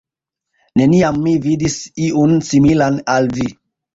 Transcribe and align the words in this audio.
Neniam 0.79 1.19
mi 1.25 1.33
vidis 1.43 1.77
iun, 2.07 2.33
similan 2.47 2.99
al 3.17 3.29
vi. 3.39 3.49